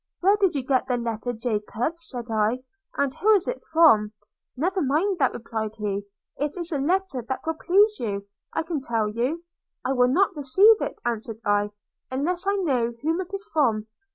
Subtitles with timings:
[0.21, 2.63] 'Where did you get the letter, Jacob?' said I;
[2.97, 4.13] 'and who is it from?'–
[4.57, 6.05] 'Never mind that,' replied he,
[6.37, 9.43] 'it is a letter that will please you, I can tell you.'–
[9.85, 11.69] 'I will not receive it,' answered I,
[12.09, 13.85] 'unless I know whom it is from.'